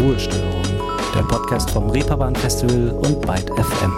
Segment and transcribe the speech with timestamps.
[0.00, 0.62] Ruhestörung,
[1.12, 3.92] der Podcast vom Reeperbahn Festival und Byte FM.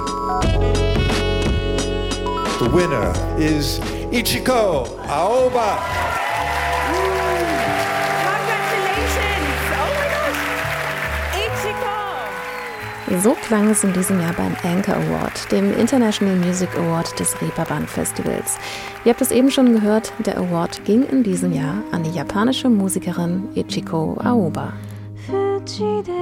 [2.58, 3.80] The winner is
[4.10, 5.78] Ichiko Aoba.
[13.22, 17.86] So klang es in diesem Jahr beim Anchor Award, dem International Music Award des Reeperbahn
[17.86, 18.56] Festivals.
[19.04, 22.70] Ihr habt es eben schon gehört, der Award ging in diesem Jahr an die japanische
[22.70, 24.72] Musikerin Ichiko Aoba.
[25.64, 26.12] 口で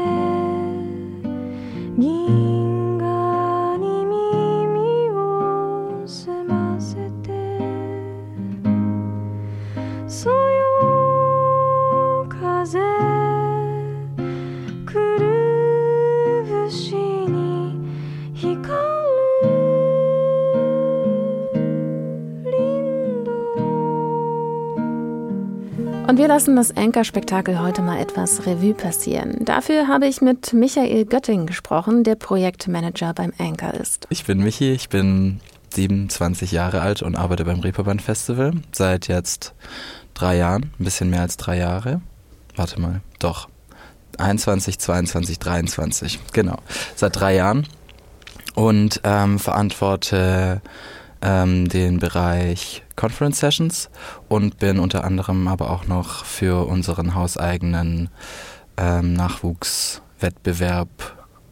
[26.08, 29.44] Und wir lassen das Anchor-Spektakel heute mal etwas Revue passieren.
[29.44, 34.06] Dafür habe ich mit Michael Götting gesprochen, der Projektmanager beim Anchor ist.
[34.08, 35.40] Ich bin Michi, ich bin
[35.74, 39.52] 27 Jahre alt und arbeite beim Reeperbahn Festival seit jetzt
[40.14, 42.00] drei Jahren, ein bisschen mehr als drei Jahre.
[42.56, 43.50] Warte mal, doch.
[44.16, 46.56] 21, 22, 23, genau.
[46.96, 47.66] Seit drei Jahren.
[48.54, 50.62] Und ähm, verantworte
[51.22, 53.90] ähm, den Bereich Conference Sessions
[54.28, 58.08] und bin unter anderem aber auch noch für unseren hauseigenen
[58.76, 60.88] ähm, Nachwuchswettbewerb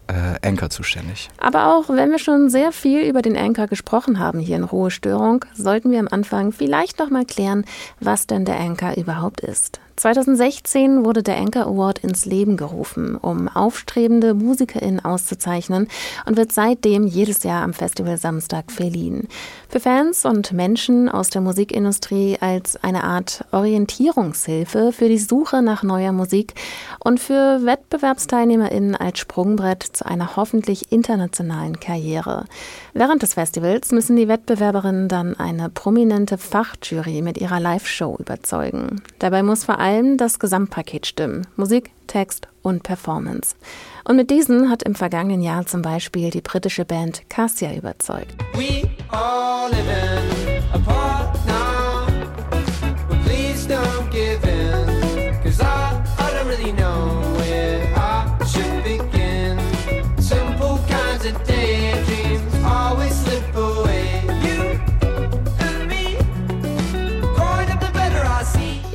[0.09, 1.29] äh, Anchor zuständig.
[1.39, 5.45] Aber auch wenn wir schon sehr viel über den Anchor gesprochen haben hier in Ruhestörung,
[5.55, 7.65] sollten wir am Anfang vielleicht noch mal klären,
[8.01, 9.81] was denn der Anchor überhaupt ist.
[9.97, 15.89] 2016 wurde der Anchor Award ins Leben gerufen, um aufstrebende MusikerInnen auszuzeichnen
[16.27, 19.27] und wird seitdem jedes Jahr am Festival Samstag verliehen.
[19.71, 25.83] Für Fans und Menschen aus der Musikindustrie als eine Art Orientierungshilfe für die Suche nach
[25.83, 26.53] neuer Musik
[27.03, 32.45] und für WettbewerbsteilnehmerInnen als Sprungbrett zu einer hoffentlich internationalen Karriere.
[32.93, 39.03] Während des Festivals müssen die Wettbewerberinnen dann eine prominente Fachjury mit ihrer Live-Show überzeugen.
[39.19, 39.86] Dabei muss vor allem
[40.17, 41.47] das Gesamtpaket stimmen.
[41.57, 43.55] Musik, Text und Performance.
[44.05, 48.35] Und mit diesen hat im vergangenen Jahr zum Beispiel die britische Band Cassia überzeugt.
[48.55, 51.36] We all live apart now.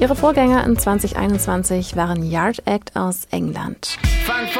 [0.01, 4.00] Ihre Vorgänger in 2021 waren Yard Act aus England.
[4.25, 4.51] Thank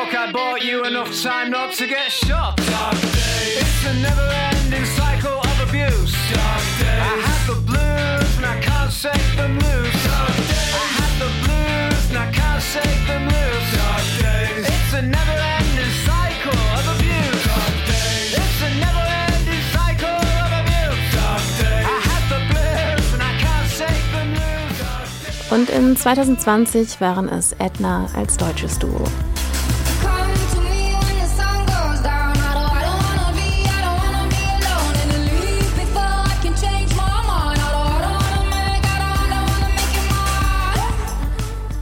[25.51, 29.03] Und in 2020 waren es Edna als deutsches Duo.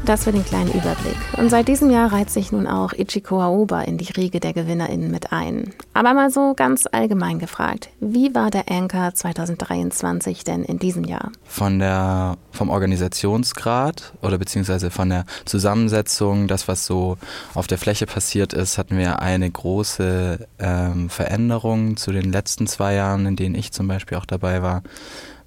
[0.09, 1.15] Das für den kleinen Überblick.
[1.37, 5.11] Und seit diesem Jahr reiht sich nun auch Ichiko Aoba in die Riege der GewinnerInnen
[5.11, 5.71] mit ein.
[5.93, 11.31] Aber mal so ganz allgemein gefragt, wie war der Anchor 2023 denn in diesem Jahr?
[11.43, 17.19] Von der, vom Organisationsgrad oder beziehungsweise von der Zusammensetzung, das was so
[17.53, 22.95] auf der Fläche passiert ist, hatten wir eine große ähm, Veränderung zu den letzten zwei
[22.95, 24.81] Jahren, in denen ich zum Beispiel auch dabei war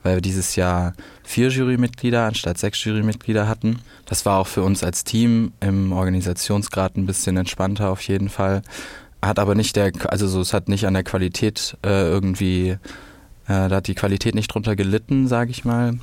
[0.02, 3.80] weil wir dieses Jahr vier Jurymitglieder anstatt sechs Jurymitglieder hatten.
[4.06, 8.62] Das war auch für uns als Team im Organisationsgrad ein bisschen entspannter auf jeden Fall.
[9.22, 12.70] Hat aber nicht der, also so, es hat nicht an der Qualität äh, irgendwie,
[13.46, 15.98] äh, da hat die Qualität nicht drunter gelitten, sage ich mal.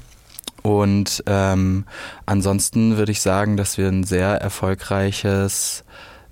[0.62, 1.86] Und ähm,
[2.26, 5.84] ansonsten würde ich sagen, dass wir ein sehr erfolgreiches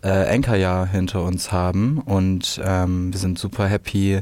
[0.01, 4.21] äh, Anchorjahr hinter uns haben und ähm, wir sind super happy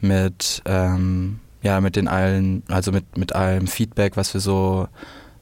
[0.00, 4.86] mit ähm, ja, mit den allen, also mit, mit allem Feedback, was wir so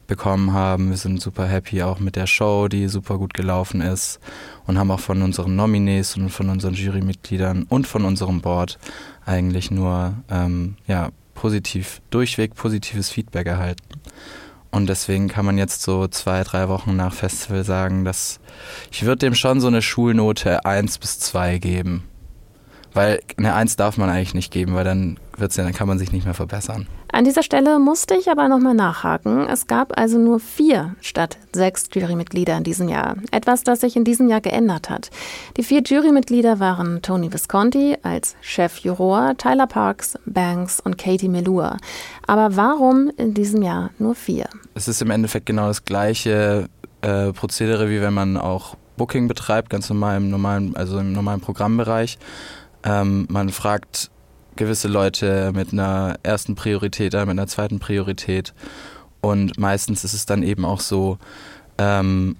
[0.06, 0.88] bekommen haben.
[0.88, 4.20] Wir sind super happy auch mit der Show, die super gut gelaufen ist
[4.66, 8.78] und haben auch von unseren Nominees und von unseren Jurymitgliedern und von unserem Board
[9.26, 13.84] eigentlich nur ähm, ja, positiv, durchweg positives Feedback erhalten.
[14.70, 18.40] Und deswegen kann man jetzt so zwei, drei Wochen nach Festival sagen, dass
[18.90, 22.02] ich würde dem schon so eine Schulnote 1 bis 2 geben.
[22.94, 25.98] Weil eine Eins darf man eigentlich nicht geben, weil dann wird's ja, dann kann man
[25.98, 26.86] sich nicht mehr verbessern.
[27.10, 29.48] An dieser Stelle musste ich aber nochmal nachhaken.
[29.48, 33.16] Es gab also nur vier statt sechs Jurymitglieder in diesem Jahr.
[33.30, 35.10] Etwas, das sich in diesem Jahr geändert hat.
[35.56, 41.76] Die vier Jurymitglieder waren Tony Visconti als Chefjuror, Tyler Parks, Banks und Katie Melua.
[42.26, 44.48] Aber warum in diesem Jahr nur vier?
[44.74, 46.68] Es ist im Endeffekt genau das gleiche
[47.02, 51.40] äh, Prozedere, wie wenn man auch Booking betreibt, ganz normal im normalen, also im normalen
[51.40, 52.18] Programmbereich.
[52.84, 54.10] Ähm, man fragt
[54.56, 58.54] gewisse Leute mit einer ersten Priorität, mit einer zweiten Priorität.
[59.20, 61.18] Und meistens ist es dann eben auch so,
[61.78, 62.36] ähm,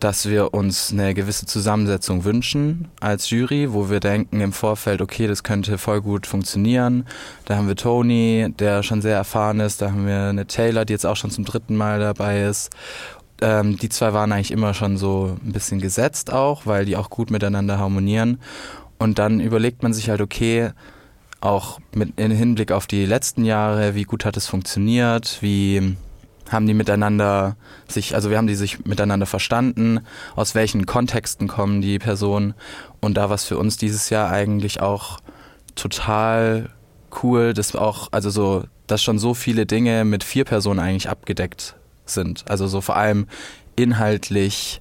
[0.00, 5.26] dass wir uns eine gewisse Zusammensetzung wünschen als Jury, wo wir denken im Vorfeld, okay,
[5.26, 7.06] das könnte voll gut funktionieren.
[7.46, 10.92] Da haben wir Tony, der schon sehr erfahren ist, da haben wir eine Taylor, die
[10.92, 12.70] jetzt auch schon zum dritten Mal dabei ist.
[13.40, 17.10] Ähm, die zwei waren eigentlich immer schon so ein bisschen gesetzt auch, weil die auch
[17.10, 18.38] gut miteinander harmonieren.
[18.98, 20.70] Und dann überlegt man sich halt, okay,
[21.40, 25.96] auch mit in Hinblick auf die letzten Jahre, wie gut hat es funktioniert, wie
[26.50, 27.56] haben die miteinander
[27.88, 30.00] sich, also wir haben die sich miteinander verstanden,
[30.34, 32.54] aus welchen Kontexten kommen die Personen?
[33.00, 35.18] Und da war es für uns dieses Jahr eigentlich auch
[35.74, 36.70] total
[37.22, 41.74] cool, dass auch, also so, dass schon so viele Dinge mit vier Personen eigentlich abgedeckt
[42.04, 42.44] sind.
[42.48, 43.26] Also so vor allem
[43.74, 44.80] inhaltlich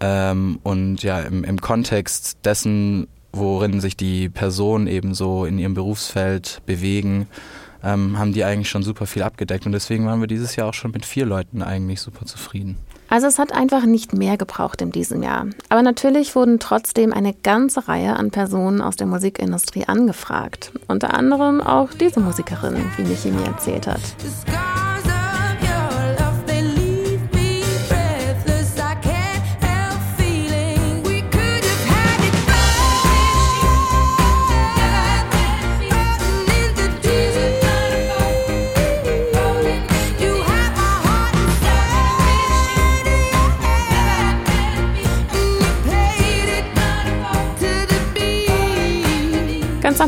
[0.00, 5.74] ähm, und ja im, im Kontext dessen, worin sich die Personen eben so in ihrem
[5.74, 7.26] Berufsfeld bewegen,
[7.84, 9.66] ähm, haben die eigentlich schon super viel abgedeckt.
[9.66, 12.76] Und deswegen waren wir dieses Jahr auch schon mit vier Leuten eigentlich super zufrieden.
[13.08, 15.46] Also es hat einfach nicht mehr gebraucht in diesem Jahr.
[15.68, 20.72] Aber natürlich wurden trotzdem eine ganze Reihe an Personen aus der Musikindustrie angefragt.
[20.88, 24.00] Unter anderem auch diese Musikerin, wie Michi mir erzählt hat.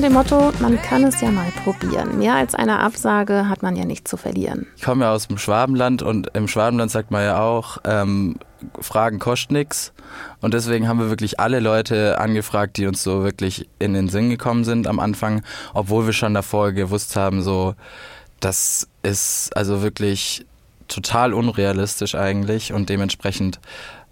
[0.05, 2.19] Dem Motto, man kann es ja mal probieren.
[2.19, 4.67] Mehr als eine Absage hat man ja nicht zu verlieren.
[4.77, 8.37] Ich komme ja aus dem Schwabenland und im Schwabenland sagt man ja auch, ähm,
[8.81, 9.95] Fragen kosten nichts.
[10.43, 14.29] Und deswegen haben wir wirklich alle Leute angefragt, die uns so wirklich in den Sinn
[14.29, 15.43] gekommen sind am Anfang,
[15.73, 17.75] obwohl wir schon davor gewusst haben, so,
[18.41, 20.45] das ist also wirklich
[20.87, 23.59] total unrealistisch eigentlich und dementsprechend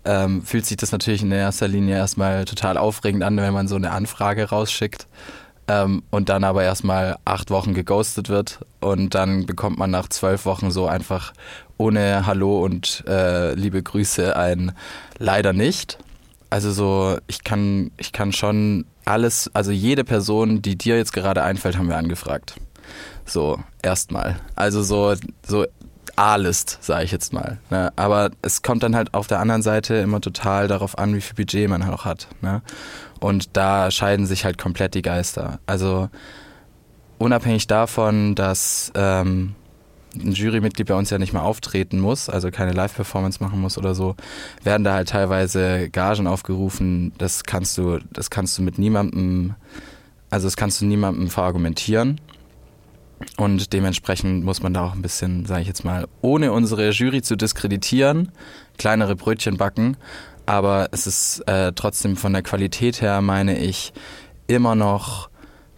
[0.06, 3.76] ähm, fühlt sich das natürlich in erster Linie erstmal total aufregend an, wenn man so
[3.76, 5.06] eine Anfrage rausschickt
[5.68, 10.44] ähm, und dann aber erstmal acht Wochen geghostet wird und dann bekommt man nach zwölf
[10.44, 11.32] Wochen so einfach
[11.78, 14.72] ohne Hallo und äh, liebe Grüße ein
[15.18, 15.98] leider nicht.
[16.50, 21.42] Also so, ich kann, ich kann schon alles, also jede Person, die dir jetzt gerade
[21.42, 22.56] einfällt, haben wir angefragt.
[23.24, 24.36] So, erstmal.
[24.54, 25.14] Also so,
[25.46, 25.66] so
[26.16, 27.58] A-List, sage ich jetzt mal.
[27.70, 27.92] Ne?
[27.96, 31.34] Aber es kommt dann halt auf der anderen Seite immer total darauf an, wie viel
[31.34, 32.28] Budget man auch hat.
[32.42, 32.62] Ne?
[33.22, 35.60] Und da scheiden sich halt komplett die Geister.
[35.64, 36.10] Also
[37.18, 39.54] unabhängig davon, dass ähm,
[40.16, 43.94] ein Jurymitglied bei uns ja nicht mehr auftreten muss, also keine Live-Performance machen muss oder
[43.94, 44.16] so,
[44.64, 47.12] werden da halt teilweise Gagen aufgerufen.
[47.16, 49.54] Das kannst du, das kannst du mit niemandem,
[50.28, 52.20] also das kannst du niemandem verargumentieren.
[53.36, 57.22] Und dementsprechend muss man da auch ein bisschen, sage ich jetzt mal, ohne unsere Jury
[57.22, 58.32] zu diskreditieren,
[58.78, 59.96] kleinere Brötchen backen
[60.46, 63.92] aber es ist äh, trotzdem von der Qualität her, meine ich,
[64.46, 65.30] immer noch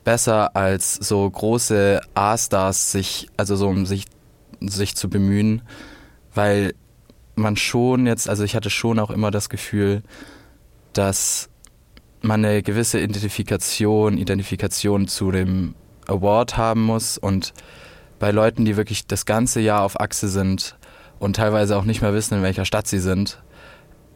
[0.04, 4.04] besser als so große A-Stars sich, also so um sich,
[4.60, 5.62] sich zu bemühen,
[6.34, 6.74] weil
[7.36, 10.02] man schon jetzt, also ich hatte schon auch immer das Gefühl,
[10.92, 11.48] dass
[12.24, 15.74] man eine gewisse Identifikation, Identifikation zu dem
[16.06, 17.18] Award haben muss.
[17.18, 17.52] Und
[18.18, 20.76] bei Leuten, die wirklich das ganze Jahr auf Achse sind
[21.18, 23.42] und teilweise auch nicht mehr wissen, in welcher Stadt sie sind,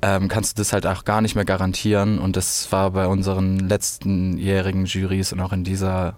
[0.02, 2.18] ähm, kannst du das halt auch gar nicht mehr garantieren.
[2.18, 6.16] Und das war bei unseren letztenjährigen Jurys und auch in dieser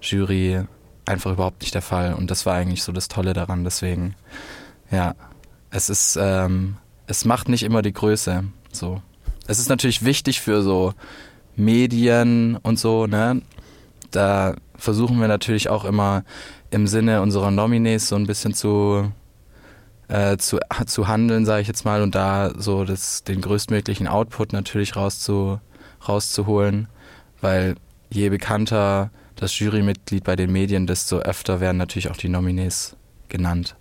[0.00, 0.62] Jury
[1.06, 2.14] einfach überhaupt nicht der Fall.
[2.14, 3.64] Und das war eigentlich so das Tolle daran.
[3.64, 4.14] Deswegen,
[4.90, 5.14] ja,
[5.70, 6.76] es ist, ähm,
[7.06, 8.44] es macht nicht immer die Größe.
[8.72, 9.02] So.
[9.46, 10.94] Es ist natürlich wichtig für so
[11.56, 13.42] Medien und so, ne?
[14.10, 16.24] Da versuchen wir natürlich auch immer
[16.70, 19.12] im Sinne unserer Nominees so ein bisschen zu
[20.08, 24.52] äh, zu, zu handeln, sage ich jetzt mal, und da so das, den größtmöglichen Output
[24.52, 25.60] natürlich rauszu,
[26.06, 26.88] rauszuholen,
[27.40, 27.74] weil
[28.10, 32.96] je bekannter das Jurymitglied bei den Medien, desto öfter werden natürlich auch die Nominees
[33.28, 33.76] genannt.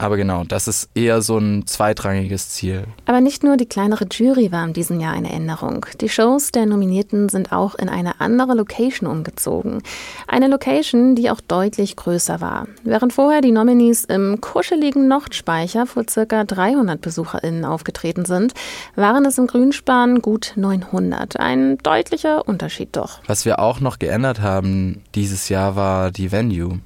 [0.00, 2.84] Aber genau, das ist eher so ein zweitrangiges Ziel.
[3.04, 5.84] Aber nicht nur die kleinere Jury war in diesem Jahr eine Änderung.
[6.00, 9.82] Die Shows der Nominierten sind auch in eine andere Location umgezogen.
[10.26, 12.66] Eine Location, die auch deutlich größer war.
[12.82, 18.54] Während vorher die Nominees im kuscheligen Nordspeicher vor circa 300 BesucherInnen aufgetreten sind,
[18.96, 21.38] waren es im Grünspan gut 900.
[21.38, 23.20] Ein deutlicher Unterschied doch.
[23.26, 26.80] Was wir auch noch geändert haben dieses Jahr war die Venue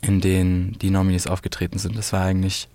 [0.00, 1.96] in denen die Nominees aufgetreten sind.
[1.96, 2.68] Das war eigentlich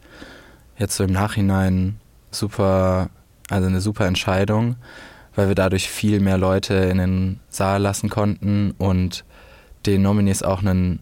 [0.78, 2.00] jetzt so im Nachhinein
[2.32, 3.10] super,
[3.50, 4.76] also eine super Entscheidung,
[5.36, 9.24] weil wir dadurch viel mehr Leute in den Saal lassen konnten und
[9.86, 11.00] den Nominees auch einen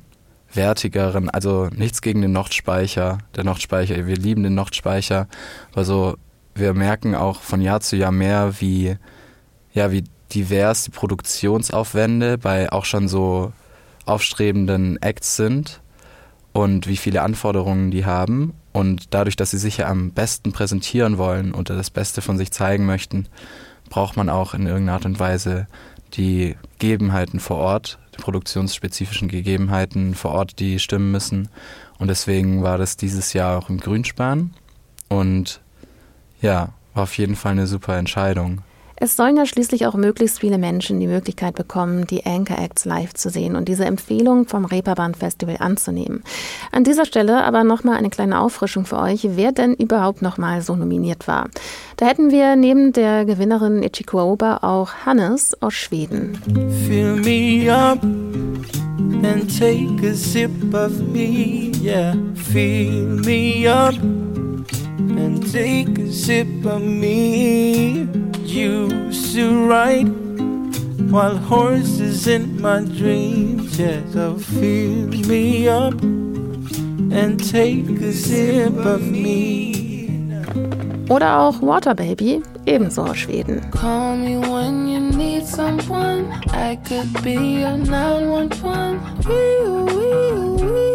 [0.53, 5.27] wertigeren, also nichts gegen den Nordspeicher, der Nordspeicher, wir lieben den Nordspeicher,
[5.71, 6.17] aber so,
[6.55, 8.97] wir merken auch von Jahr zu Jahr mehr, wie,
[9.73, 13.53] ja, wie divers die Produktionsaufwände bei auch schon so
[14.05, 15.80] aufstrebenden Acts sind
[16.53, 18.53] und wie viele Anforderungen die haben.
[18.74, 22.51] Und dadurch, dass sie sich ja am besten präsentieren wollen und das Beste von sich
[22.51, 23.27] zeigen möchten,
[23.89, 25.67] braucht man auch in irgendeiner Art und Weise
[26.13, 31.50] die Gegebenheiten vor Ort, die produktionsspezifischen Gegebenheiten vor Ort, die stimmen müssen.
[31.98, 34.53] Und deswegen war das dieses Jahr auch im Grünspan.
[35.10, 35.62] Und
[36.41, 38.62] ja, war auf jeden Fall eine super Entscheidung.
[39.03, 43.15] Es sollen ja schließlich auch möglichst viele Menschen die Möglichkeit bekommen, die Anchor Acts live
[43.15, 46.22] zu sehen und diese Empfehlung vom Reeperbahn Festival anzunehmen.
[46.72, 50.75] An dieser Stelle aber nochmal eine kleine Auffrischung für euch, wer denn überhaupt nochmal so
[50.75, 51.50] nominiert war.
[51.98, 56.39] Da hätten wir neben der Gewinnerin Ichiko Aoba auch Hannes aus Schweden.
[56.86, 62.13] Fill me up and take a sip of me, yeah.
[62.36, 63.96] Fill me up
[64.97, 68.07] and take a sip of me.
[68.51, 70.09] used to ride
[71.09, 79.01] while horses in my dreams, yes, so fill me up and take a sip of
[79.01, 79.71] me.
[81.09, 83.61] Oder auch Water Baby, ebenso aus Schweden.
[83.71, 88.99] Call me when you need someone, I could be your 911.
[89.23, 90.90] Call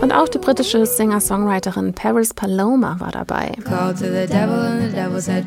[0.00, 3.52] Und auch die britische Singer-Songwriterin Paris Paloma war dabei.
[3.64, 5.44] Call to the devil and the devil said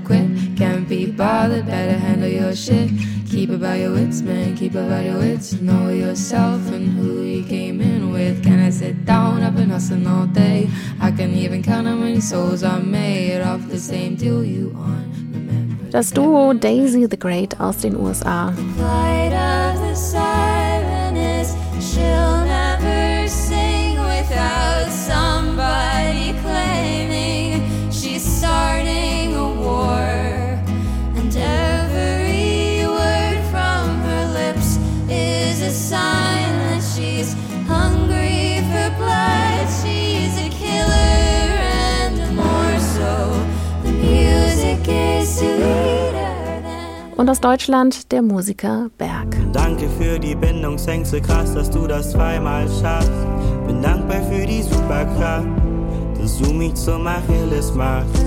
[47.33, 49.35] aus Deutschland der Musiker Berg.
[49.53, 53.09] Danke für die Bindungsängste, krass, dass du das zweimal schaffst.
[53.65, 55.47] Bin dankbar für die Superkraft,
[56.19, 58.23] dass du mich zum Achilles machst.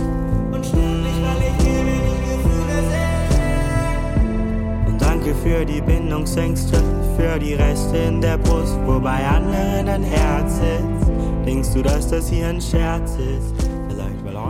[0.51, 2.03] Und ständig, weil ich hier bin
[4.89, 6.83] und Und danke für die Bindungsängste,
[7.17, 11.13] für die Reste in der Brust, wo bei anderen ein Herz sitzt.
[11.47, 13.65] Denkst du, dass das hier ein Scherz ist?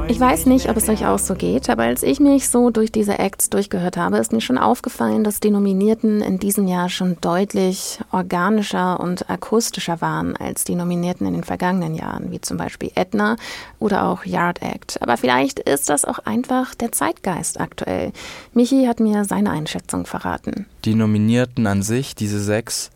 [0.08, 2.92] Ich weiß nicht, ob es euch auch so geht, aber als ich mich so durch
[2.92, 7.16] diese Acts durchgehört habe, ist mir schon aufgefallen, dass die Nominierten in diesem Jahr schon
[7.20, 12.92] deutlich organischer und akustischer waren als die Nominierten in den vergangenen Jahren, wie zum Beispiel
[12.94, 13.36] Edna
[13.80, 15.02] oder auch Yard Act.
[15.02, 18.12] Aber vielleicht ist das auch einfach der Zeitgeist aktuell.
[18.54, 20.66] Michi hat mir seine Einschätzung verraten.
[20.84, 22.90] Die Nominierten an sich, diese sechs,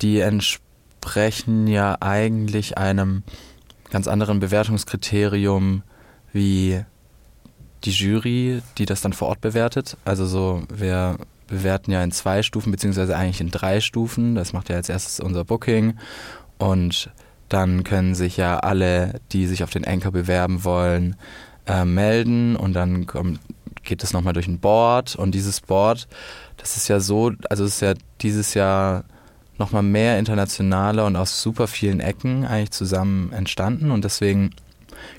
[0.00, 3.22] die entsprechen ja eigentlich einem
[3.90, 5.82] ganz anderen Bewertungskriterium
[6.34, 6.84] wie
[7.84, 9.96] die Jury, die das dann vor Ort bewertet.
[10.04, 14.34] Also so, wir bewerten ja in zwei Stufen, beziehungsweise eigentlich in drei Stufen.
[14.34, 15.96] Das macht ja als erstes unser Booking.
[16.58, 17.10] Und
[17.48, 21.16] dann können sich ja alle, die sich auf den Anchor bewerben wollen,
[21.66, 23.40] äh, melden und dann kommt,
[23.82, 26.08] geht es nochmal durch ein Board und dieses Board,
[26.56, 29.04] das ist ja so, also es ist ja dieses Jahr
[29.58, 34.50] nochmal mehr internationaler und aus super vielen Ecken eigentlich zusammen entstanden und deswegen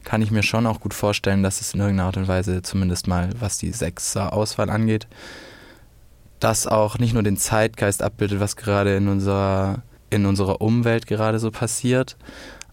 [0.03, 3.07] kann ich mir schon auch gut vorstellen, dass es in irgendeiner Art und Weise, zumindest
[3.07, 5.07] mal was die Sechser-Auswahl angeht,
[6.39, 11.39] das auch nicht nur den Zeitgeist abbildet, was gerade in unserer, in unserer Umwelt gerade
[11.39, 12.17] so passiert,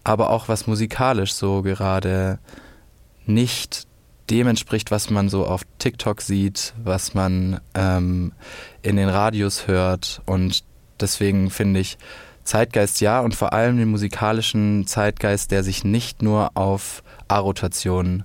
[0.03, 2.39] aber auch was musikalisch so gerade
[3.25, 3.87] nicht
[4.29, 8.33] dem entspricht, was man so auf TikTok sieht, was man ähm,
[8.81, 10.21] in den Radios hört.
[10.25, 10.63] Und
[10.99, 11.97] deswegen finde ich
[12.43, 18.23] Zeitgeist ja und vor allem den musikalischen Zeitgeist, der sich nicht nur auf A-Rotation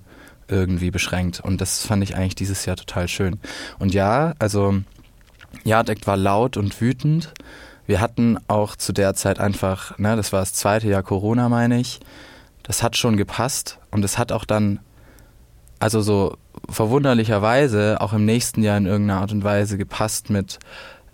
[0.49, 1.41] irgendwie beschränkt.
[1.41, 3.39] Und das fand ich eigentlich dieses Jahr total schön.
[3.79, 4.75] Und ja, also
[5.65, 7.33] Jadek war laut und wütend.
[7.87, 11.81] Wir hatten auch zu der Zeit einfach, ne, das war das zweite Jahr Corona, meine
[11.81, 12.01] ich.
[12.63, 14.81] Das hat schon gepasst und es hat auch dann,
[15.79, 16.37] also so
[16.69, 20.59] verwunderlicherweise, auch im nächsten Jahr in irgendeiner Art und Weise gepasst mit,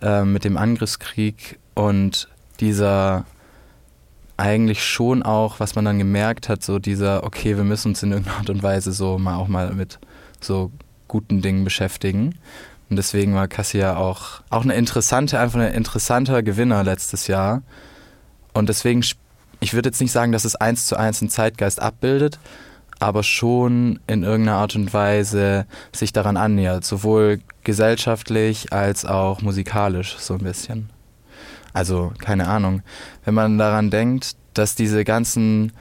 [0.01, 3.25] äh, mit dem Angriffskrieg und dieser
[4.37, 8.11] eigentlich schon auch, was man dann gemerkt hat, so dieser, okay, wir müssen uns in
[8.11, 9.99] irgendeiner Art und Weise so mal auch mal mit
[10.41, 10.71] so
[11.07, 12.35] guten Dingen beschäftigen.
[12.89, 17.61] Und deswegen war Cassia auch, auch eine interessante, einfach ein interessanter Gewinner letztes Jahr.
[18.53, 19.03] Und deswegen,
[19.59, 22.39] ich würde jetzt nicht sagen, dass es eins zu eins einen Zeitgeist abbildet,
[22.99, 30.17] aber schon in irgendeiner Art und Weise sich daran annähert, sowohl gesellschaftlich als auch musikalisch
[30.19, 30.89] so ein bisschen.
[31.75, 32.83] Also, keine Ahnung.
[33.25, 35.73] Wenn man daran denkt, dass diese ganzen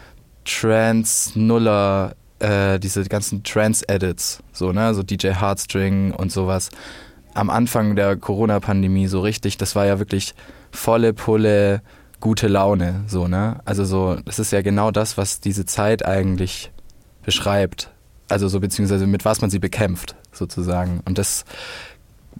[0.45, 6.71] Trans-Nuller, äh, diese ganzen Trans-Edits, so, ne, so DJ Heartstring und sowas,
[7.33, 10.35] am Anfang der Corona-Pandemie so richtig, das war ja wirklich
[10.73, 11.81] volle Pulle,
[12.19, 13.61] gute Laune, so, ne?
[13.65, 16.73] Also so, das ist ja genau das, was diese Zeit eigentlich
[17.23, 17.93] beschreibt.
[18.29, 21.03] Also so, beziehungsweise mit was man sie bekämpft, sozusagen.
[21.05, 21.45] Und das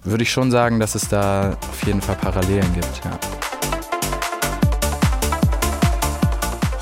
[0.05, 3.11] würde ich schon sagen, dass es da auf jeden Fall Parallelen gibt, ja.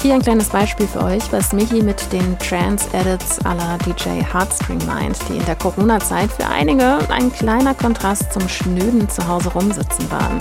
[0.01, 4.85] Hier ein kleines Beispiel für euch, was Michi mit den Trance-Edits à la DJ Heartstring
[4.85, 10.39] meint, die in der Corona-Zeit für einige ein kleiner Kontrast zum schnöden Zuhause rumsitzen waren.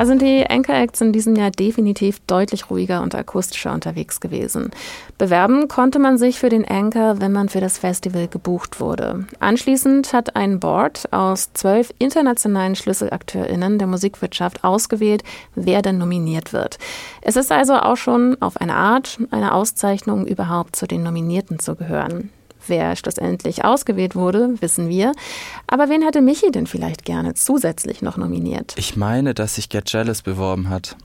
[0.00, 4.70] Da sind die Anchor Acts in diesem Jahr definitiv deutlich ruhiger und akustischer unterwegs gewesen.
[5.18, 9.26] Bewerben konnte man sich für den Anchor, wenn man für das Festival gebucht wurde.
[9.40, 15.22] Anschließend hat ein Board aus zwölf internationalen SchlüsselakteurInnen der Musikwirtschaft ausgewählt,
[15.54, 16.78] wer denn nominiert wird.
[17.20, 21.76] Es ist also auch schon auf eine Art eine Auszeichnung, überhaupt zu den Nominierten zu
[21.76, 22.30] gehören.
[22.70, 25.12] Wer schlussendlich ausgewählt wurde, wissen wir.
[25.66, 28.74] Aber wen hätte Michi denn vielleicht gerne zusätzlich noch nominiert?
[28.78, 30.96] Ich meine, dass sich Get Jealous beworben hat.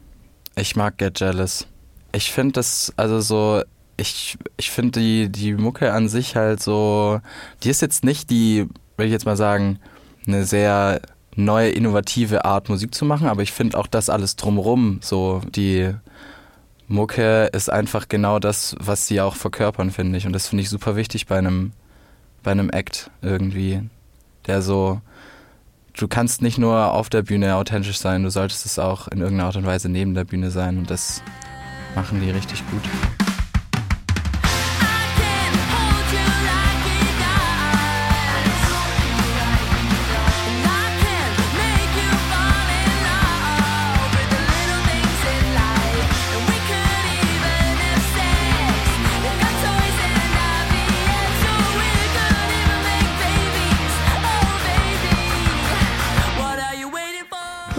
[0.56, 1.66] Ich mag Get Jealous.
[2.14, 3.64] Ich finde das, also so,
[3.98, 7.20] ich, ich finde die, die Mucke an sich halt so,
[7.64, 9.80] die ist jetzt nicht die, will ich jetzt mal sagen,
[10.28, 11.02] eine sehr
[11.36, 15.94] neue, innovative Art Musik zu machen, aber ich finde auch das alles drumrum, so die
[16.88, 20.26] Mucke ist einfach genau das, was sie auch verkörpern, finde ich.
[20.26, 21.72] Und das finde ich super wichtig bei einem,
[22.44, 23.82] bei einem Act irgendwie,
[24.46, 25.02] der so,
[25.94, 29.48] du kannst nicht nur auf der Bühne authentisch sein, du solltest es auch in irgendeiner
[29.48, 30.78] Art und Weise neben der Bühne sein.
[30.78, 31.24] Und das
[31.96, 33.25] machen die richtig gut.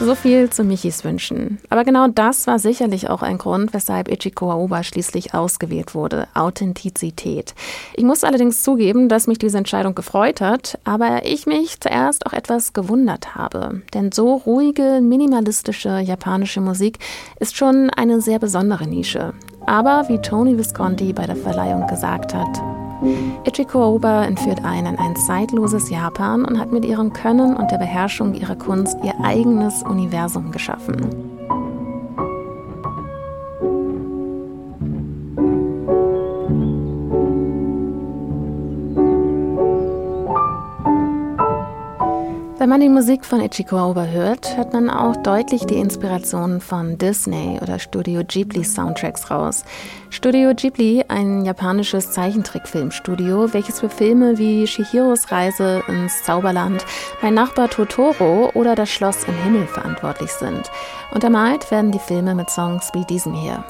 [0.06, 1.58] So viel zu Michis Wünschen.
[1.68, 6.28] Aber genau das war sicherlich auch ein Grund, weshalb Ichiko Aoba schließlich ausgewählt wurde.
[6.32, 7.56] Authentizität.
[7.96, 12.34] Ich muss allerdings zugeben, dass mich diese Entscheidung gefreut hat, aber ich mich zuerst auch
[12.34, 13.82] etwas gewundert habe.
[13.94, 17.00] Denn so ruhige, minimalistische japanische Musik
[17.40, 19.32] ist schon eine sehr besondere Nische.
[19.66, 22.62] Aber wie Tony Visconti bei der Verleihung gesagt hat,
[23.44, 27.78] Ichiko Aoba entführt einen in ein zeitloses Japan und hat mit ihrem Können und der
[27.78, 31.35] Beherrschung ihrer Kunst ihr eigenes Universum geschaffen.
[42.66, 46.98] Wenn man die Musik von Ichiko Aoba hört, hört man auch deutlich die Inspiration von
[46.98, 49.64] Disney oder Studio Ghibli Soundtracks raus.
[50.10, 56.84] Studio Ghibli, ein japanisches Zeichentrickfilmstudio, welches für Filme wie Shihiros Reise ins Zauberland,
[57.22, 60.68] Mein Nachbar Totoro oder Das Schloss im Himmel verantwortlich sind.
[61.14, 63.62] Untermalt werden die Filme mit Songs wie diesem hier.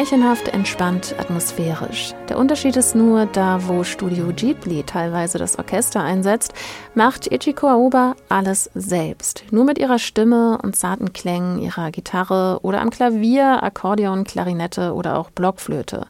[0.00, 2.14] Märchenhaft, entspannt, atmosphärisch.
[2.30, 6.54] Der Unterschied ist nur, da wo Studio Ghibli teilweise das Orchester einsetzt,
[6.94, 9.44] macht Ichiko Aoba alles selbst.
[9.50, 15.18] Nur mit ihrer Stimme und zarten Klängen ihrer Gitarre oder am Klavier, Akkordeon, Klarinette oder
[15.18, 16.06] auch Blockflöte.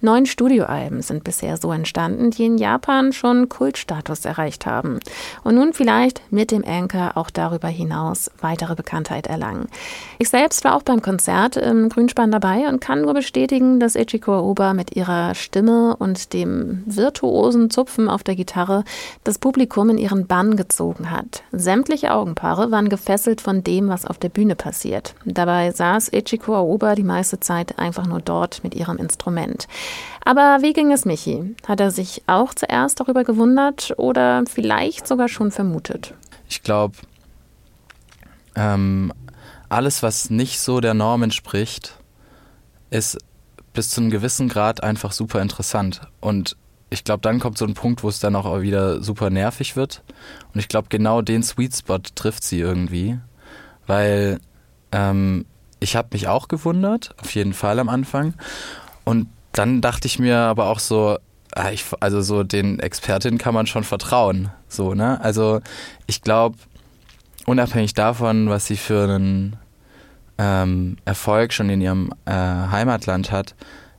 [0.00, 5.00] Neun Studioalben sind bisher so entstanden, die in Japan schon Kultstatus erreicht haben.
[5.44, 9.68] Und nun vielleicht mit dem Anchor auch darüber hinaus weitere Bekanntheit erlangen.
[10.18, 13.27] Ich selbst war auch beim Konzert im Grünspan dabei und kann nur bestätigen,
[13.80, 18.84] dass Ichiko Aoba mit ihrer Stimme und dem virtuosen Zupfen auf der Gitarre
[19.24, 21.42] das Publikum in ihren Bann gezogen hat.
[21.52, 25.14] Sämtliche Augenpaare waren gefesselt von dem, was auf der Bühne passiert.
[25.24, 29.68] Dabei saß Ichiko Aoba die meiste Zeit einfach nur dort mit ihrem Instrument.
[30.24, 31.54] Aber wie ging es Michi?
[31.66, 36.14] Hat er sich auch zuerst darüber gewundert oder vielleicht sogar schon vermutet?
[36.48, 36.96] Ich glaube,
[38.54, 39.12] ähm,
[39.68, 41.98] alles, was nicht so der Norm entspricht,
[42.90, 43.18] ist
[43.72, 46.00] bis zu einem gewissen Grad einfach super interessant.
[46.20, 46.56] Und
[46.90, 50.02] ich glaube, dann kommt so ein Punkt, wo es dann auch wieder super nervig wird.
[50.54, 53.18] Und ich glaube, genau den Sweet Spot trifft sie irgendwie.
[53.86, 54.40] Weil
[54.92, 55.44] ähm,
[55.80, 58.34] ich habe mich auch gewundert, auf jeden Fall am Anfang.
[59.04, 61.18] Und dann dachte ich mir aber auch so,
[61.54, 61.70] ah,
[62.00, 64.50] also so den Expertinnen kann man schon vertrauen.
[64.68, 65.20] So, ne?
[65.22, 65.60] Also
[66.06, 66.56] ich glaube,
[67.46, 69.56] unabhängig davon, was sie für einen
[70.38, 73.54] ähm, Erfolg schon in ihrem äh, Heimatland hat,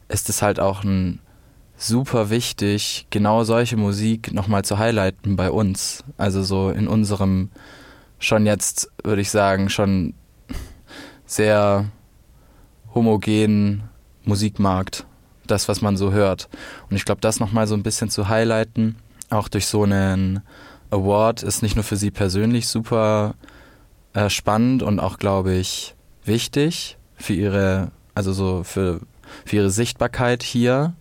[0.07, 1.19] ist es halt auch ein
[1.77, 6.03] super wichtig, genau solche Musik nochmal zu highlighten bei uns.
[6.17, 7.49] Also so in unserem
[8.19, 10.13] schon jetzt, würde ich sagen, schon
[11.25, 11.85] sehr
[12.93, 13.83] homogenen
[14.25, 15.05] Musikmarkt
[15.47, 16.49] das, was man so hört.
[16.89, 18.95] Und ich glaube, das nochmal so ein bisschen zu highlighten,
[19.29, 20.41] auch durch so einen
[20.91, 23.35] Award, ist nicht nur für sie persönlich super
[24.13, 29.01] äh, spannend und auch, glaube ich, wichtig für ihre, also so für,
[29.45, 30.93] für ihre Sichtbarkeit hier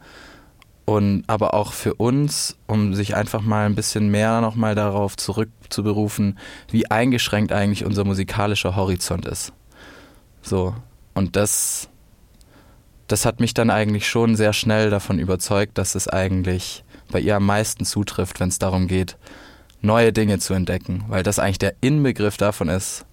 [0.85, 6.39] und aber auch für uns, um sich einfach mal ein bisschen mehr nochmal darauf zurückzuberufen,
[6.71, 9.53] wie eingeschränkt eigentlich unser musikalischer Horizont ist.
[10.43, 10.75] So.
[11.15, 11.89] Und das
[13.09, 17.37] das hat mich dann eigentlich schon sehr schnell davon überzeugt, dass es eigentlich bei ihr
[17.37, 19.17] am meisten zutrifft, wenn es darum geht,
[19.81, 23.07] neue Dinge zu entdecken, weil das eigentlich der Inbegriff davon ist.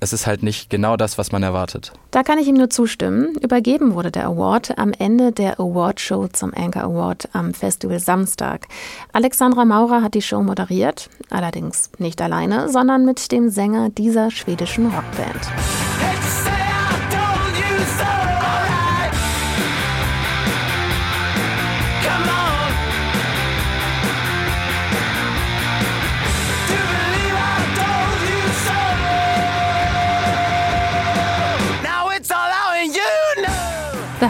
[0.00, 1.92] Es ist halt nicht genau das, was man erwartet.
[2.10, 3.34] Da kann ich ihm nur zustimmen.
[3.36, 8.66] Übergeben wurde der Award am Ende der Awardshow zum Anchor Award am Festival Samstag.
[9.12, 14.86] Alexandra Maurer hat die Show moderiert, allerdings nicht alleine, sondern mit dem Sänger dieser schwedischen
[14.86, 15.40] Rockband.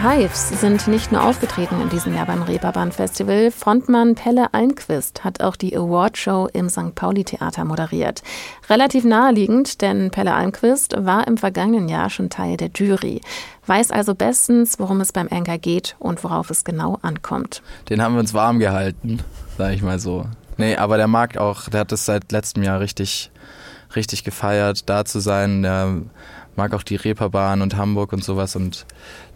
[0.05, 3.51] Hives sind nicht nur aufgetreten in diesem Jahr beim Reeperbahn Festival.
[3.51, 6.95] Frontmann Pelle Almquist hat auch die Awardshow im St.
[6.95, 8.23] Pauli Theater moderiert.
[8.69, 13.23] Relativ naheliegend, denn Pelle Almquist war im vergangenen Jahr schon Teil der Jury.
[13.67, 17.63] Weiß also bestens, worum es beim Anker geht und worauf es genau ankommt.
[17.89, 19.21] Den haben wir uns warm gehalten,
[19.57, 20.27] sag ich mal so.
[20.59, 23.31] Nee, aber der mag auch, der hat es seit letztem Jahr richtig,
[23.97, 25.63] richtig gefeiert, da zu sein.
[25.63, 26.03] Der
[26.57, 28.57] mag auch die Reeperbahn und Hamburg und sowas.
[28.57, 28.87] Und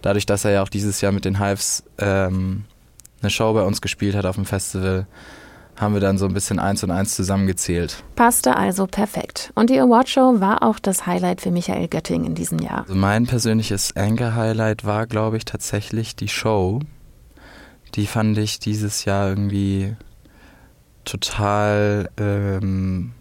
[0.02, 2.64] dadurch, dass er ja auch dieses Jahr mit den Hives ähm,
[3.20, 5.06] eine Show bei uns gespielt hat auf dem Festival,
[5.76, 8.02] haben wir dann so ein bisschen eins und eins zusammengezählt.
[8.16, 9.52] Passte also perfekt.
[9.54, 12.82] Und die Awardshow war auch das Highlight für Michael Götting in diesem Jahr.
[12.82, 16.80] Also mein persönliches Anchor-Highlight war, glaube ich, tatsächlich die Show.
[17.94, 19.96] Die fand ich dieses Jahr irgendwie
[21.04, 23.12] total ähm,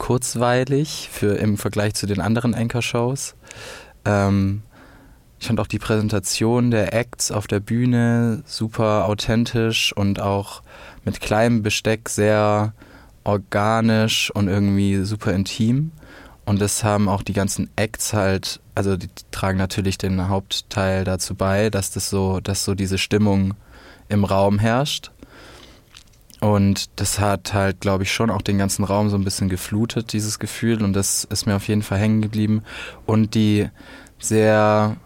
[0.00, 3.36] kurzweilig für, im Vergleich zu den anderen Anchor-Shows.
[4.06, 4.62] Ähm,
[5.38, 10.62] ich fand auch die Präsentation der Acts auf der Bühne super authentisch und auch
[11.04, 12.72] mit kleinem Besteck sehr
[13.24, 15.92] organisch und irgendwie super intim.
[16.46, 21.34] Und das haben auch die ganzen Acts halt, also die tragen natürlich den Hauptteil dazu
[21.34, 23.54] bei, dass das so, dass so diese Stimmung
[24.08, 25.10] im Raum herrscht.
[26.40, 30.12] Und das hat halt, glaube ich, schon auch den ganzen Raum so ein bisschen geflutet,
[30.12, 30.82] dieses Gefühl.
[30.82, 32.62] Und das ist mir auf jeden Fall hängen geblieben.
[33.04, 33.68] Und die
[34.18, 34.96] sehr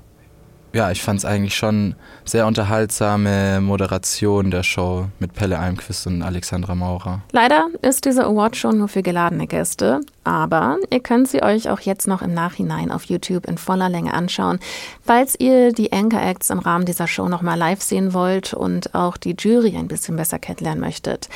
[0.74, 6.22] ja, ich fand es eigentlich schon sehr unterhaltsame Moderation der Show mit Pelle Almquist und
[6.22, 7.22] Alexandra Maurer.
[7.30, 12.08] Leider ist diese Awardshow nur für geladene Gäste, aber ihr könnt sie euch auch jetzt
[12.08, 14.58] noch im Nachhinein auf YouTube in voller Länge anschauen,
[15.02, 19.16] falls ihr die Anchor Acts im Rahmen dieser Show nochmal live sehen wollt und auch
[19.16, 21.28] die Jury ein bisschen besser kennenlernen möchtet.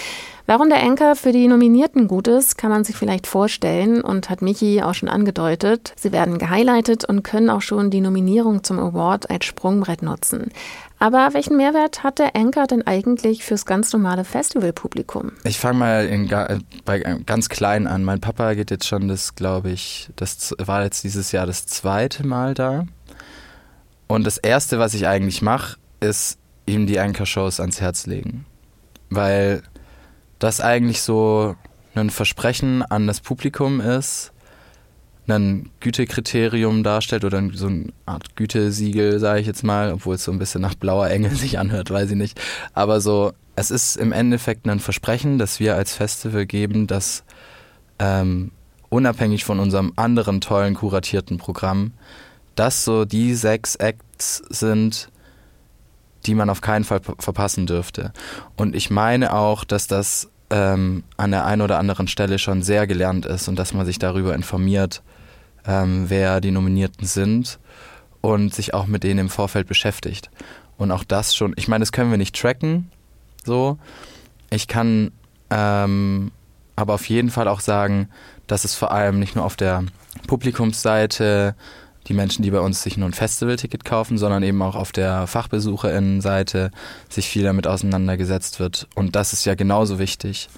[0.50, 4.40] Warum der Anker für die Nominierten gut ist, kann man sich vielleicht vorstellen und hat
[4.40, 5.92] Michi auch schon angedeutet.
[5.96, 10.50] Sie werden gehighlightet und können auch schon die Nominierung zum Award als Sprungbrett nutzen.
[10.98, 15.32] Aber welchen Mehrwert hat der Anker denn eigentlich fürs ganz normale Festivalpublikum?
[15.44, 16.30] Ich fange mal in,
[16.86, 18.02] bei ganz klein an.
[18.02, 22.26] Mein Papa geht jetzt schon das, glaube ich, das war jetzt dieses Jahr das zweite
[22.26, 22.86] Mal da.
[24.06, 28.46] Und das erste, was ich eigentlich mache, ist ihm die Anchor-Shows ans Herz legen.
[29.10, 29.62] Weil
[30.38, 31.56] das eigentlich so
[31.94, 34.32] ein Versprechen an das Publikum ist,
[35.26, 40.32] ein Gütekriterium darstellt oder so eine Art Gütesiegel, sage ich jetzt mal, obwohl es so
[40.32, 42.40] ein bisschen nach blauer Engel sich anhört, weiß ich nicht.
[42.72, 47.24] Aber so, es ist im Endeffekt ein Versprechen, das wir als Festival geben, dass
[47.98, 48.52] ähm,
[48.88, 51.92] unabhängig von unserem anderen tollen kuratierten Programm,
[52.54, 55.10] das so die sechs Acts sind,
[56.26, 58.12] die man auf keinen Fall verpassen dürfte.
[58.56, 62.86] Und ich meine auch, dass das ähm, an der einen oder anderen Stelle schon sehr
[62.86, 65.02] gelernt ist und dass man sich darüber informiert,
[65.66, 67.58] ähm, wer die Nominierten sind
[68.20, 70.30] und sich auch mit denen im Vorfeld beschäftigt.
[70.76, 72.90] Und auch das schon, ich meine, das können wir nicht tracken,
[73.44, 73.78] so.
[74.50, 75.12] Ich kann
[75.50, 76.30] ähm,
[76.76, 78.08] aber auf jeden Fall auch sagen,
[78.46, 79.84] dass es vor allem nicht nur auf der
[80.26, 81.54] Publikumsseite
[82.08, 85.26] die Menschen, die bei uns sich nur ein Festivalticket kaufen, sondern eben auch auf der
[85.26, 86.70] Fachbesucherinnenseite
[87.08, 88.88] sich viel damit auseinandergesetzt wird.
[88.94, 90.48] Und das ist ja genauso wichtig.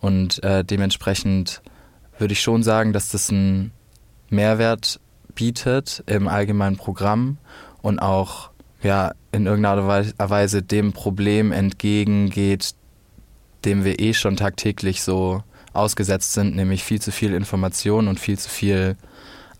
[0.00, 1.62] Und äh, dementsprechend
[2.18, 3.72] würde ich schon sagen, dass das ein
[4.30, 5.00] Mehrwert
[5.34, 7.38] bietet im allgemeinen Programm
[7.82, 8.50] und auch
[8.82, 9.86] ja, in irgendeiner
[10.18, 12.74] Weise dem Problem entgegengeht,
[13.64, 18.38] dem wir eh schon tagtäglich so ausgesetzt sind, nämlich viel zu viel Information und viel
[18.38, 18.96] zu viel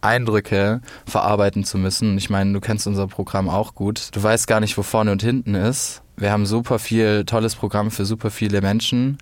[0.04, 2.16] Eindrücke verarbeiten zu müssen.
[2.18, 4.08] Ich meine, du kennst unser Programm auch gut.
[4.12, 6.02] Du weißt gar nicht, wo vorne und hinten ist.
[6.16, 9.18] Wir haben super viel tolles Programm für super viele Menschen.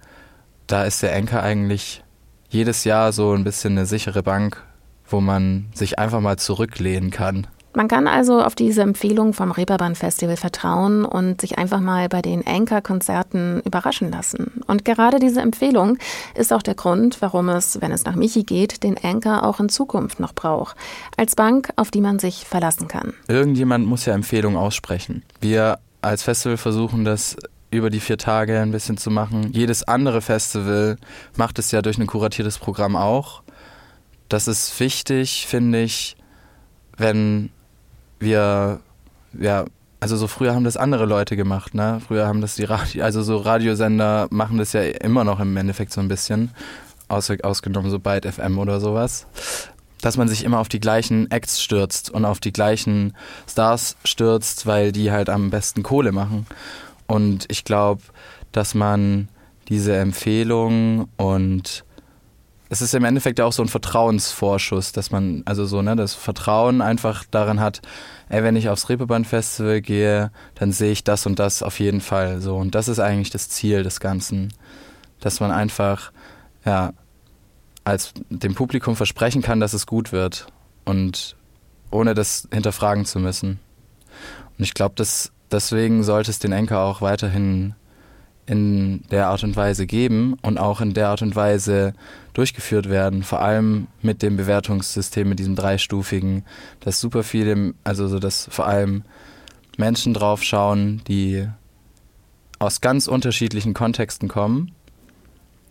[0.67, 2.03] Da ist der Enker eigentlich
[2.51, 4.63] jedes Jahr so ein bisschen eine sichere Bank,
[5.09, 7.47] wo man sich einfach mal zurücklehnen kann.
[7.75, 12.21] Man kann also auf diese Empfehlung vom Reeperbahn Festival vertrauen und sich einfach mal bei
[12.21, 14.63] den Anchor-Konzerten überraschen lassen.
[14.67, 15.97] Und gerade diese Empfehlung
[16.35, 19.71] ist auch der Grund, warum es, wenn es nach Michi geht, den Anchor auch in
[19.71, 20.77] Zukunft noch braucht.
[21.17, 23.15] Als Bank, auf die man sich verlassen kann.
[23.29, 25.23] Irgendjemand muss ja Empfehlungen aussprechen.
[25.41, 27.37] Wir als Festival versuchen das
[27.71, 29.51] über die vier Tage ein bisschen zu machen.
[29.53, 30.99] Jedes andere Festival
[31.37, 33.43] macht es ja durch ein kuratiertes Programm auch.
[34.29, 36.17] Das ist wichtig, finde ich,
[36.99, 37.51] wenn
[38.23, 38.81] wir,
[39.39, 39.65] ja,
[40.01, 42.01] also so früher haben das andere Leute gemacht, ne?
[42.07, 45.93] Früher haben das die Radio, also so Radiosender machen das ja immer noch im Endeffekt
[45.93, 46.51] so ein bisschen,
[47.09, 49.27] aus, ausgenommen so Byte FM oder sowas.
[50.01, 53.15] Dass man sich immer auf die gleichen Acts stürzt und auf die gleichen
[53.49, 56.47] Stars stürzt, weil die halt am besten Kohle machen.
[57.07, 58.03] Und ich glaube,
[58.51, 59.29] dass man
[59.69, 61.85] diese Empfehlung und
[62.73, 66.81] es ist im Endeffekt auch so ein Vertrauensvorschuss, dass man, also so, ne, das Vertrauen
[66.81, 67.83] einfach daran hat,
[68.31, 72.41] ey, wenn ich aufs Reeperbahn-Festival gehe, dann sehe ich das und das auf jeden Fall
[72.41, 72.57] so.
[72.57, 74.55] Und das ist eigentlich das Ziel des Ganzen,
[75.21, 76.13] dass man einfach,
[76.65, 76.95] ja,
[77.85, 80.47] als dem Publikum versprechen kann, dass es gut wird
[80.87, 81.37] und
[81.91, 83.61] ohne das hinterfragen zu müssen.
[84.57, 84.95] Und ich glaube,
[85.51, 87.75] deswegen sollte es den Enker auch weiterhin
[88.47, 91.93] in der Art und Weise geben und auch in der Art und Weise
[92.33, 96.45] durchgeführt werden, vor allem mit dem Bewertungssystem, mit diesem dreistufigen,
[96.81, 99.05] dass super viele, also so, dass vor allem
[99.77, 101.47] Menschen drauf schauen, die
[102.59, 104.73] aus ganz unterschiedlichen Kontexten kommen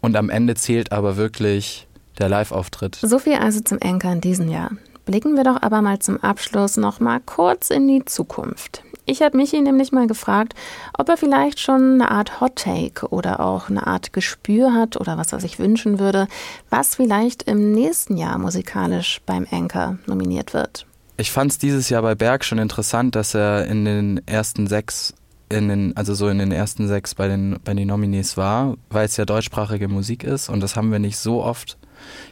[0.01, 1.87] und am Ende zählt aber wirklich
[2.19, 2.95] der Live-Auftritt.
[2.95, 4.71] So viel also zum Anker in diesem Jahr.
[5.05, 8.83] Blicken wir doch aber mal zum Abschluss noch mal kurz in die Zukunft.
[9.05, 10.53] Ich habe Michi nämlich mal gefragt,
[10.97, 15.17] ob er vielleicht schon eine Art Hot Take oder auch eine Art Gespür hat oder
[15.17, 16.27] was er sich wünschen würde,
[16.69, 20.85] was vielleicht im nächsten Jahr musikalisch beim Anchor nominiert wird.
[21.17, 25.13] Ich fand es dieses Jahr bei Berg schon interessant, dass er in den ersten sechs
[25.49, 29.05] in den, also so in den ersten sechs bei den, bei den Nominees war, weil
[29.05, 31.77] es ja deutschsprachige Musik ist und das haben wir nicht so oft.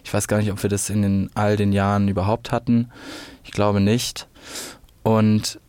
[0.03, 2.89] Ich weiß gar nicht, ob wir das in den, all den Jahren überhaupt hatten.
[3.43, 4.27] Ich glaube nicht.
[5.03, 5.59] Und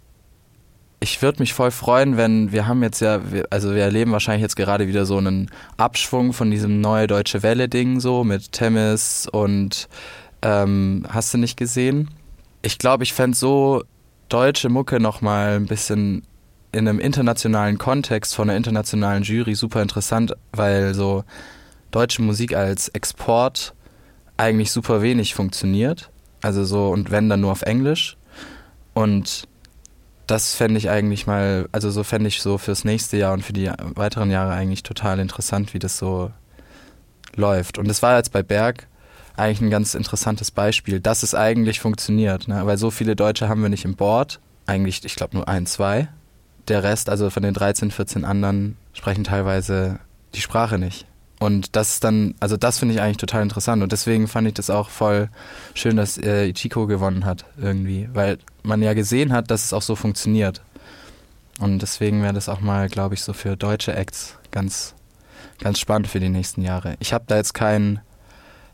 [1.01, 4.57] ich würde mich voll freuen, wenn wir haben jetzt ja, also wir erleben wahrscheinlich jetzt
[4.57, 9.89] gerade wieder so einen Abschwung von diesem neue deutsche Welle-Ding so mit Temis und
[10.43, 12.11] ähm, hast du nicht gesehen?
[12.61, 13.83] Ich glaube, ich fände so
[14.29, 16.23] deutsche Mucke nochmal ein bisschen
[16.73, 21.25] in einem internationalen Kontext von einer internationalen Jury super interessant, weil so
[21.91, 23.75] deutsche Musik als Export
[24.41, 26.11] eigentlich super wenig funktioniert.
[26.41, 28.17] Also so, und wenn dann nur auf Englisch.
[28.95, 29.47] Und
[30.27, 33.53] das fände ich eigentlich mal, also so fände ich so fürs nächste Jahr und für
[33.53, 36.31] die weiteren Jahre eigentlich total interessant, wie das so
[37.37, 37.79] läuft.
[37.79, 38.87] Und das war jetzt bei Berg
[39.37, 42.49] eigentlich ein ganz interessantes Beispiel, dass es eigentlich funktioniert.
[42.49, 42.65] Ne?
[42.65, 44.41] Weil so viele Deutsche haben wir nicht im Board.
[44.67, 46.09] Eigentlich, ich glaube, nur ein, zwei.
[46.69, 49.99] Der Rest, also von den 13, 14 anderen, sprechen teilweise
[50.35, 51.07] die Sprache nicht.
[51.41, 53.83] Und das ist dann, also das finde ich eigentlich total interessant.
[53.83, 55.31] Und deswegen fand ich das auch voll
[55.73, 58.11] schön, dass äh, Ichiko gewonnen hat, irgendwie.
[58.13, 60.61] Weil man ja gesehen hat, dass es auch so funktioniert.
[61.59, 64.95] Und deswegen wäre das auch mal, glaube ich, so für deutsche Acts ganz,
[65.61, 66.97] ganz spannend für die nächsten Jahre.
[67.01, 68.01] Ich habe da jetzt keinen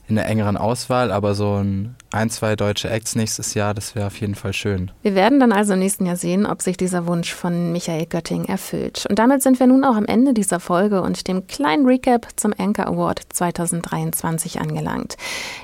[0.09, 4.07] in der engeren Auswahl, aber so ein, ein, zwei deutsche Acts nächstes Jahr, das wäre
[4.07, 4.91] auf jeden Fall schön.
[5.03, 8.47] Wir werden dann also im nächsten Jahr sehen, ob sich dieser Wunsch von Michael Götting
[8.47, 9.07] erfüllt.
[9.09, 12.55] Und damit sind wir nun auch am Ende dieser Folge und dem kleinen Recap zum
[12.57, 15.17] Anchor Award 2023 angelangt.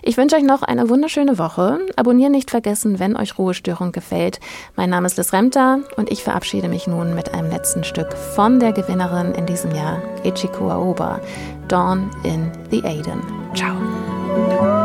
[0.03, 1.81] Ich wünsche euch noch eine wunderschöne Woche.
[1.97, 4.41] Abonnieren nicht vergessen, wenn euch Ruhestörung gefällt.
[4.77, 8.61] Mein Name ist Liz Remter und ich verabschiede mich nun mit einem letzten Stück von
[8.61, 11.21] der Gewinnerin in diesem Jahr, Ichiko Aoba,
[11.69, 13.23] Dawn in the Aiden.
[13.55, 14.82] Ciao.